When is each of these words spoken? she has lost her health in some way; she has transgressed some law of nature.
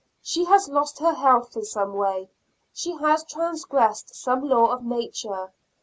she 0.23 0.45
has 0.45 0.67
lost 0.67 0.97
her 0.97 1.13
health 1.13 1.55
in 1.55 1.63
some 1.63 1.93
way; 1.93 2.27
she 2.73 2.93
has 2.97 3.23
transgressed 3.25 4.15
some 4.15 4.41
law 4.49 4.71
of 4.71 4.83
nature. 4.83 5.53